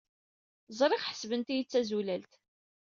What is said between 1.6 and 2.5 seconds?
d tazulalt.